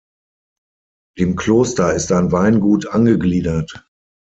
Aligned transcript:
Dem 1.19 1.35
Kloster 1.35 1.93
ist 1.93 2.11
ein 2.11 2.31
Weingut 2.31 2.87
angegliedert. 2.87 3.87